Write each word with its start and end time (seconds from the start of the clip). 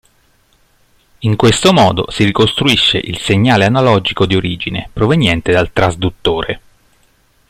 In 1.19 1.35
questo 1.35 1.73
modo 1.73 2.09
si 2.09 2.23
ricostruisce 2.23 2.97
il 2.97 3.19
segnale 3.19 3.65
analogico 3.65 4.25
di 4.25 4.35
origine 4.35 4.89
proveniente 4.91 5.51
dal 5.51 5.71
trasduttore. 5.71 6.61